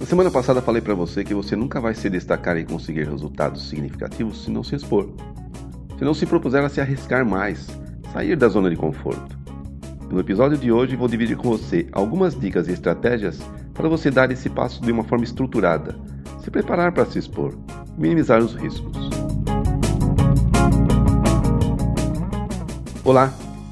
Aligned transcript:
Na 0.00 0.06
semana 0.06 0.30
passada 0.30 0.60
falei 0.60 0.82
para 0.82 0.92
você 0.94 1.22
que 1.22 1.32
você 1.32 1.54
nunca 1.54 1.80
vai 1.80 1.94
se 1.94 2.10
destacar 2.10 2.56
e 2.56 2.64
conseguir 2.64 3.04
resultados 3.08 3.68
significativos 3.68 4.42
se 4.42 4.50
não 4.50 4.64
se 4.64 4.74
expor. 4.74 5.08
Se 5.96 6.04
não 6.04 6.14
se 6.14 6.26
propuser 6.26 6.64
a 6.64 6.68
se 6.68 6.80
arriscar 6.80 7.24
mais, 7.24 7.68
sair 8.12 8.34
da 8.34 8.48
zona 8.48 8.68
de 8.68 8.74
conforto. 8.74 9.38
No 10.10 10.18
episódio 10.18 10.58
de 10.58 10.72
hoje 10.72 10.96
vou 10.96 11.06
dividir 11.06 11.36
com 11.36 11.50
você 11.50 11.86
algumas 11.92 12.36
dicas 12.36 12.66
e 12.66 12.72
estratégias 12.72 13.38
para 13.72 13.88
você 13.88 14.10
dar 14.10 14.32
esse 14.32 14.50
passo 14.50 14.82
de 14.82 14.90
uma 14.90 15.04
forma 15.04 15.24
estruturada, 15.24 15.96
se 16.42 16.50
preparar 16.50 16.90
para 16.90 17.06
se 17.06 17.20
expor, 17.20 17.54
minimizar 17.96 18.40
os 18.40 18.54
riscos. 18.54 19.10
Olá, 23.04 23.32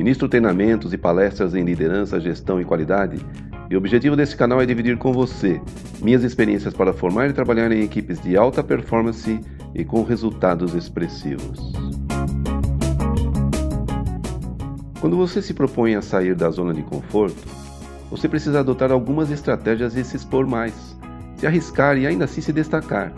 Ministro 0.00 0.30
treinamentos 0.30 0.94
e 0.94 0.96
palestras 0.96 1.54
em 1.54 1.62
liderança, 1.62 2.18
gestão 2.18 2.58
e 2.58 2.64
qualidade, 2.64 3.18
e 3.68 3.74
o 3.74 3.78
objetivo 3.78 4.16
desse 4.16 4.34
canal 4.34 4.58
é 4.58 4.64
dividir 4.64 4.96
com 4.96 5.12
você 5.12 5.60
minhas 6.00 6.24
experiências 6.24 6.72
para 6.72 6.94
formar 6.94 7.28
e 7.28 7.34
trabalhar 7.34 7.70
em 7.70 7.82
equipes 7.82 8.18
de 8.18 8.34
alta 8.34 8.64
performance 8.64 9.38
e 9.74 9.84
com 9.84 10.02
resultados 10.02 10.74
expressivos. 10.74 11.74
Quando 15.02 15.18
você 15.18 15.42
se 15.42 15.52
propõe 15.52 15.94
a 15.94 16.00
sair 16.00 16.34
da 16.34 16.48
zona 16.48 16.72
de 16.72 16.82
conforto, 16.82 17.46
você 18.10 18.26
precisa 18.26 18.60
adotar 18.60 18.90
algumas 18.90 19.30
estratégias 19.30 19.94
e 19.96 20.02
se 20.02 20.16
expor 20.16 20.46
mais, 20.46 20.96
se 21.36 21.46
arriscar 21.46 21.98
e 21.98 22.06
ainda 22.06 22.24
assim 22.24 22.40
se 22.40 22.54
destacar. 22.54 23.12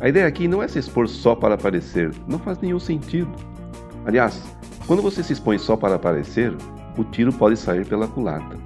A 0.00 0.08
ideia 0.08 0.26
aqui 0.26 0.48
não 0.48 0.62
é 0.62 0.68
se 0.68 0.78
expor 0.78 1.06
só 1.06 1.34
para 1.34 1.54
aparecer, 1.54 2.10
não 2.26 2.38
faz 2.38 2.58
nenhum 2.60 2.80
sentido. 2.80 3.30
Aliás, 4.06 4.42
quando 4.92 5.00
você 5.00 5.22
se 5.22 5.32
expõe 5.32 5.56
só 5.56 5.74
para 5.74 5.94
aparecer, 5.94 6.54
o 6.98 7.02
tiro 7.02 7.32
pode 7.32 7.56
sair 7.56 7.86
pela 7.86 8.06
culata. 8.06 8.58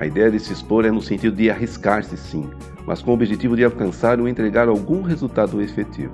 A 0.00 0.04
ideia 0.04 0.28
de 0.28 0.40
se 0.40 0.52
expor 0.52 0.84
é 0.84 0.90
no 0.90 1.00
sentido 1.00 1.36
de 1.36 1.48
arriscar-se 1.48 2.16
sim, 2.16 2.50
mas 2.84 3.00
com 3.00 3.12
o 3.12 3.14
objetivo 3.14 3.54
de 3.54 3.64
alcançar 3.64 4.18
ou 4.18 4.26
entregar 4.26 4.66
algum 4.66 5.00
resultado 5.00 5.62
efetivo. 5.62 6.12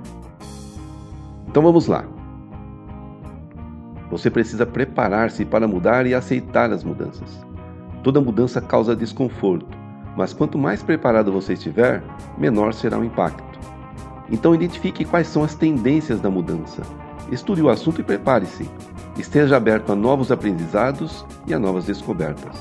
Então 1.47 1.63
vamos 1.63 1.87
lá. 1.87 2.05
Você 4.11 4.29
precisa 4.29 4.63
preparar-se 4.63 5.43
para 5.43 5.67
mudar 5.67 6.05
e 6.05 6.13
aceitar 6.13 6.71
as 6.71 6.83
mudanças. 6.83 7.43
Toda 8.03 8.21
mudança 8.21 8.61
causa 8.61 8.95
desconforto, 8.95 9.75
mas 10.15 10.33
quanto 10.33 10.55
mais 10.55 10.83
preparado 10.83 11.31
você 11.31 11.53
estiver, 11.53 12.03
menor 12.37 12.75
será 12.75 12.99
o 12.99 13.03
impacto. 13.03 13.59
Então 14.29 14.53
identifique 14.53 15.03
quais 15.03 15.25
são 15.25 15.43
as 15.43 15.55
tendências 15.55 16.21
da 16.21 16.29
mudança. 16.29 16.83
Estude 17.31 17.61
o 17.61 17.69
assunto 17.69 18.01
e 18.01 18.03
prepare-se. 18.03 18.69
Esteja 19.17 19.57
aberto 19.57 19.91
a 19.91 19.95
novos 19.95 20.31
aprendizados 20.31 21.25
e 21.45 21.53
a 21.53 21.59
novas 21.59 21.85
descobertas. 21.85 22.55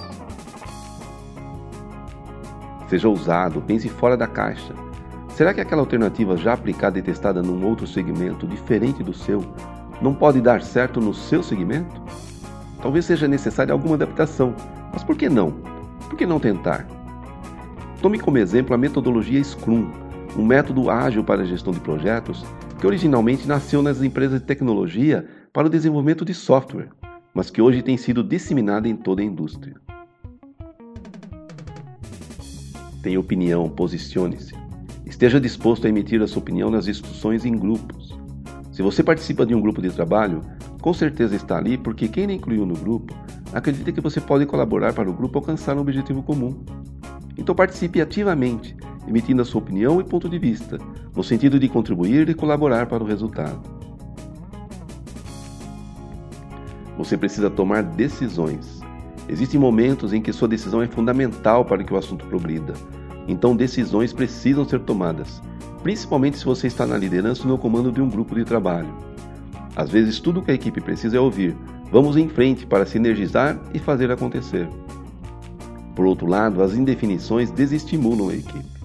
Seja 2.88 3.08
ousado, 3.08 3.60
pense 3.60 3.88
fora 3.88 4.16
da 4.16 4.26
caixa. 4.26 4.74
Será 5.28 5.54
que 5.54 5.60
aquela 5.60 5.82
alternativa 5.82 6.36
já 6.36 6.54
aplicada 6.54 6.98
e 6.98 7.02
testada 7.02 7.42
num 7.42 7.64
outro 7.64 7.86
segmento 7.86 8.46
diferente 8.46 9.02
do 9.02 9.14
seu 9.14 9.44
não 10.00 10.14
pode 10.14 10.40
dar 10.40 10.62
certo 10.62 11.00
no 11.00 11.14
seu 11.14 11.42
segmento? 11.42 12.02
Talvez 12.82 13.04
seja 13.04 13.28
necessária 13.28 13.72
alguma 13.72 13.94
adaptação, 13.94 14.54
mas 14.92 15.04
por 15.04 15.16
que 15.16 15.28
não? 15.28 15.52
Por 16.08 16.16
que 16.16 16.26
não 16.26 16.40
tentar? 16.40 16.86
Tome 18.00 18.18
como 18.18 18.38
exemplo 18.38 18.74
a 18.74 18.78
metodologia 18.78 19.42
Scrum, 19.42 19.90
um 20.36 20.44
método 20.44 20.90
ágil 20.90 21.22
para 21.22 21.42
a 21.42 21.46
gestão 21.46 21.72
de 21.72 21.80
projetos 21.80 22.44
que 22.78 22.86
originalmente 22.86 23.46
nasceu 23.46 23.82
nas 23.82 24.02
empresas 24.02 24.40
de 24.40 24.46
tecnologia 24.46 25.26
para 25.52 25.66
o 25.66 25.70
desenvolvimento 25.70 26.24
de 26.24 26.32
software, 26.32 26.90
mas 27.34 27.50
que 27.50 27.60
hoje 27.60 27.82
tem 27.82 27.96
sido 27.96 28.22
disseminada 28.22 28.88
em 28.88 28.94
toda 28.94 29.20
a 29.20 29.24
indústria. 29.24 29.74
Tenha 33.02 33.18
opinião, 33.18 33.68
posicione-se. 33.68 34.54
Esteja 35.04 35.40
disposto 35.40 35.86
a 35.86 35.88
emitir 35.88 36.22
a 36.22 36.26
sua 36.28 36.40
opinião 36.40 36.70
nas 36.70 36.84
discussões 36.84 37.44
em 37.44 37.52
grupos. 37.52 38.16
Se 38.70 38.82
você 38.82 39.02
participa 39.02 39.44
de 39.44 39.54
um 39.54 39.60
grupo 39.60 39.82
de 39.82 39.90
trabalho, 39.90 40.42
com 40.80 40.94
certeza 40.94 41.34
está 41.34 41.58
ali 41.58 41.76
porque 41.76 42.06
quem 42.06 42.26
lhe 42.26 42.34
incluiu 42.34 42.64
no 42.64 42.74
grupo 42.74 43.12
acredita 43.52 43.90
que 43.90 44.00
você 44.00 44.20
pode 44.20 44.46
colaborar 44.46 44.92
para 44.92 45.10
o 45.10 45.12
grupo 45.12 45.38
alcançar 45.38 45.76
um 45.76 45.80
objetivo 45.80 46.22
comum. 46.22 46.64
Então 47.36 47.54
participe 47.54 48.00
ativamente, 48.00 48.76
emitindo 49.06 49.42
a 49.42 49.44
sua 49.44 49.60
opinião 49.60 50.00
e 50.00 50.04
ponto 50.04 50.28
de 50.28 50.38
vista, 50.38 50.78
no 51.14 51.22
sentido 51.22 51.58
de 51.58 51.68
contribuir 51.68 52.28
e 52.28 52.34
colaborar 52.34 52.86
para 52.86 53.02
o 53.02 53.06
resultado. 53.06 53.60
Você 56.96 57.16
precisa 57.16 57.48
tomar 57.48 57.82
decisões. 57.82 58.80
Existem 59.28 59.60
momentos 59.60 60.12
em 60.12 60.20
que 60.20 60.32
sua 60.32 60.48
decisão 60.48 60.82
é 60.82 60.86
fundamental 60.88 61.64
para 61.64 61.84
que 61.84 61.94
o 61.94 61.96
assunto 61.96 62.26
progrida. 62.26 62.74
Então 63.28 63.54
decisões 63.54 64.12
precisam 64.12 64.68
ser 64.68 64.80
tomadas, 64.80 65.40
principalmente 65.82 66.38
se 66.38 66.44
você 66.44 66.66
está 66.66 66.86
na 66.86 66.96
liderança 66.96 67.42
ou 67.42 67.48
no 67.48 67.58
comando 67.58 67.92
de 67.92 68.00
um 68.00 68.08
grupo 68.08 68.34
de 68.34 68.44
trabalho. 68.44 68.92
Às 69.76 69.90
vezes, 69.90 70.18
tudo 70.18 70.40
o 70.40 70.42
que 70.42 70.50
a 70.50 70.54
equipe 70.54 70.80
precisa 70.80 71.18
é 71.18 71.20
ouvir: 71.20 71.56
vamos 71.92 72.16
em 72.16 72.28
frente 72.28 72.66
para 72.66 72.84
sinergizar 72.84 73.60
e 73.72 73.78
fazer 73.78 74.10
acontecer. 74.10 74.68
Por 75.94 76.04
outro 76.04 76.26
lado, 76.26 76.62
as 76.62 76.74
indefinições 76.74 77.50
desestimulam 77.50 78.30
a 78.30 78.34
equipe. 78.34 78.77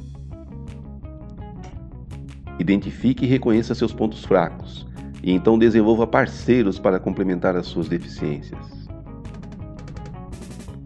Identifique 2.59 3.25
e 3.25 3.28
reconheça 3.28 3.74
seus 3.74 3.91
pontos 3.91 4.24
fracos 4.24 4.86
e 5.24 5.31
então 5.31 5.58
desenvolva 5.58 6.06
parceiros 6.06 6.78
para 6.78 7.00
complementar 7.00 7.56
as 7.56 7.66
suas 7.66 7.88
deficiências. 7.88 8.59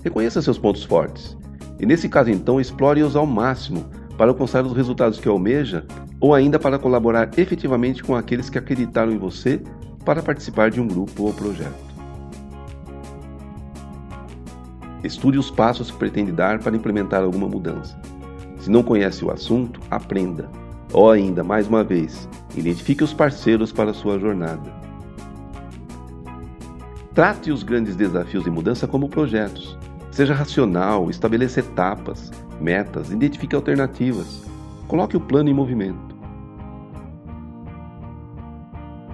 Reconheça 0.03 0.41
seus 0.41 0.57
pontos 0.57 0.83
fortes 0.83 1.35
e, 1.79 1.85
nesse 1.85 2.07
caso, 2.07 2.29
então, 2.29 2.61
explore-os 2.61 3.15
ao 3.15 3.25
máximo 3.25 3.85
para 4.17 4.31
alcançar 4.31 4.65
os 4.65 4.73
resultados 4.73 5.19
que 5.19 5.27
almeja 5.27 5.85
ou 6.19 6.33
ainda 6.33 6.57
para 6.57 6.79
colaborar 6.79 7.29
efetivamente 7.37 8.03
com 8.03 8.15
aqueles 8.15 8.49
que 8.49 8.57
acreditaram 8.57 9.11
em 9.11 9.17
você 9.17 9.61
para 10.05 10.23
participar 10.23 10.71
de 10.71 10.79
um 10.79 10.87
grupo 10.87 11.23
ou 11.23 11.33
projeto. 11.33 11.87
Estude 15.03 15.37
os 15.37 15.51
passos 15.51 15.91
que 15.91 15.97
pretende 15.97 16.31
dar 16.31 16.59
para 16.59 16.75
implementar 16.75 17.21
alguma 17.21 17.47
mudança. 17.47 17.99
Se 18.57 18.71
não 18.71 18.81
conhece 18.81 19.23
o 19.23 19.31
assunto, 19.31 19.79
aprenda. 19.91 20.49
Ou 20.97 21.11
ainda, 21.11 21.43
mais 21.43 21.67
uma 21.67 21.83
vez, 21.83 22.27
identifique 22.55 23.03
os 23.03 23.13
parceiros 23.13 23.71
para 23.71 23.93
sua 23.93 24.17
jornada. 24.17 24.73
Trate 27.13 27.51
os 27.51 27.61
grandes 27.61 27.95
desafios 27.95 28.43
de 28.43 28.49
mudança 28.49 28.87
como 28.87 29.07
projetos. 29.07 29.77
Seja 30.09 30.33
racional, 30.33 31.11
estabeleça 31.11 31.59
etapas, 31.59 32.31
metas, 32.59 33.11
identifique 33.11 33.55
alternativas. 33.55 34.43
Coloque 34.87 35.15
o 35.15 35.19
plano 35.19 35.49
em 35.49 35.53
movimento. 35.53 36.17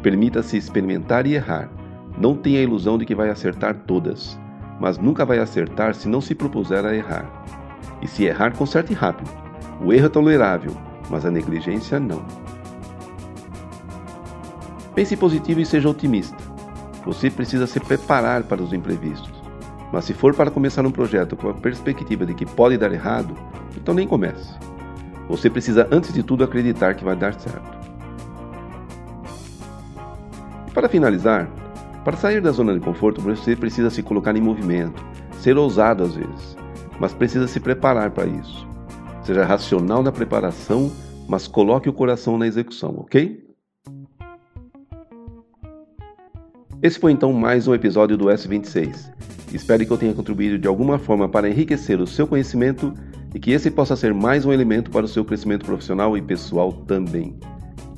Permita-se 0.02 0.56
experimentar 0.56 1.28
e 1.28 1.34
errar. 1.34 1.70
Não 2.18 2.34
tenha 2.34 2.62
a 2.62 2.64
ilusão 2.64 2.98
de 2.98 3.06
que 3.06 3.14
vai 3.14 3.30
acertar 3.30 3.76
todas, 3.86 4.40
mas 4.80 4.98
nunca 4.98 5.26
vai 5.26 5.40
acertar 5.40 5.94
se 5.96 6.08
não 6.08 6.22
se 6.22 6.34
propuser 6.34 6.86
a 6.86 6.96
errar. 6.96 7.44
E 8.02 8.08
se 8.08 8.24
errar, 8.24 8.56
conserte 8.56 8.94
rápido. 8.94 9.30
O 9.84 9.92
erro 9.92 10.06
é 10.06 10.10
tolerável, 10.10 10.74
mas 11.10 11.26
a 11.26 11.32
negligência 11.32 12.00
não. 12.00 12.24
Pense 14.96 15.18
positivo 15.18 15.60
e 15.60 15.66
seja 15.66 15.90
otimista. 15.90 16.38
Você 17.06 17.30
precisa 17.30 17.66
se 17.68 17.80
preparar 17.80 18.44
para 18.44 18.62
os 18.62 18.74
imprevistos. 18.74 19.34
Mas 19.92 20.06
se 20.06 20.14
for 20.14 20.34
para 20.34 20.52
começar 20.52 20.86
um 20.86 20.92
projeto 20.92 21.36
com 21.36 21.50
a 21.50 21.54
perspectiva 21.54 22.26
de 22.26 22.34
que 22.34 22.46
pode 22.46 22.78
dar 22.78 22.92
errado, 22.92 23.36
então 23.76 23.94
nem 23.94 24.08
comece. 24.08 24.58
Você 25.28 25.50
precisa, 25.50 25.88
antes 25.92 26.14
de 26.14 26.24
tudo, 26.24 26.44
acreditar 26.44 26.96
que 26.96 27.04
vai 27.04 27.16
dar 27.16 27.34
certo. 27.40 27.78
E 30.68 30.72
para 30.72 30.90
finalizar, 30.90 31.48
para 32.04 32.18
sair 32.18 32.42
da 32.42 32.52
zona 32.52 32.74
de 32.74 32.80
conforto, 32.80 33.22
você 33.22 33.56
precisa 33.56 33.90
se 33.90 34.04
colocar 34.04 34.36
em 34.36 34.42
movimento, 34.42 35.04
ser 35.40 35.58
ousado 35.58 36.04
às 36.04 36.16
vezes, 36.16 36.58
mas 37.00 37.14
precisa 37.14 37.48
se 37.48 37.60
preparar 37.60 38.12
para 38.12 38.26
isso. 38.26 38.73
Seja 39.24 39.46
racional 39.46 40.04
na 40.04 40.12
preparação, 40.12 40.92
mas 41.30 41.48
coloque 41.48 41.88
o 41.88 41.94
coração 41.94 42.38
na 42.38 42.46
execução, 42.46 42.94
ok? 42.98 43.42
Esse 46.82 47.00
foi 47.00 47.14
então 47.14 47.32
mais 47.32 47.66
um 47.66 47.74
episódio 47.74 48.18
do 48.18 48.26
S26. 48.26 49.10
Espero 49.54 49.86
que 49.86 49.92
eu 49.92 49.98
tenha 49.98 50.14
contribuído 50.14 50.60
de 50.60 50.68
alguma 50.68 51.00
forma 51.00 51.30
para 51.30 51.50
enriquecer 51.50 52.02
o 52.02 52.08
seu 52.08 52.28
conhecimento 52.28 52.94
e 53.34 53.40
que 53.40 53.52
esse 53.52 53.72
possa 53.72 53.96
ser 53.96 54.14
mais 54.14 54.46
um 54.46 54.52
elemento 54.52 54.92
para 54.92 55.06
o 55.06 55.08
seu 55.08 55.24
crescimento 55.24 55.66
profissional 55.66 56.18
e 56.18 56.22
pessoal 56.22 56.74
também. 56.74 57.40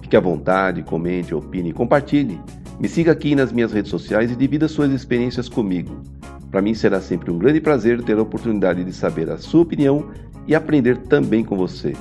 Fique 0.04 0.16
à 0.16 0.20
vontade, 0.20 0.84
comente, 0.84 1.34
opine, 1.34 1.74
compartilhe. 1.74 2.40
Me 2.80 2.88
siga 2.88 3.12
aqui 3.12 3.34
nas 3.34 3.52
minhas 3.52 3.72
redes 3.72 3.90
sociais 3.90 4.32
e 4.32 4.36
divida 4.36 4.68
suas 4.68 4.92
experiências 4.92 5.50
comigo. 5.50 6.04
Para 6.52 6.62
mim 6.62 6.76
será 6.76 7.02
sempre 7.02 7.32
um 7.32 7.40
grande 7.40 7.60
prazer 7.60 8.04
ter 8.04 8.18
a 8.18 8.22
oportunidade 8.22 8.84
de 8.84 8.94
saber 8.94 9.32
a 9.32 9.38
sua 9.40 9.64
opinião 9.64 10.06
e 10.48 10.56
aprender 10.56 10.98
também 10.98 11.44
com 11.44 11.56
você. 11.58 11.94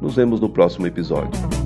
Nos 0.00 0.14
vemos 0.14 0.40
no 0.40 0.48
próximo 0.48 0.86
episódio. 0.86 1.57